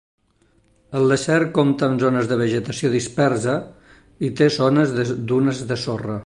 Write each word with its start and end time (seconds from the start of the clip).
El 0.99 1.03
desert 1.13 1.51
compta 1.57 1.89
amb 1.89 2.01
zones 2.05 2.31
de 2.31 2.37
vegetació 2.41 2.91
dispersa 2.95 3.59
i 4.29 4.33
té 4.41 4.49
zones 4.57 4.97
de 4.97 5.07
dunes 5.35 5.63
de 5.75 5.81
sorra. 5.85 6.19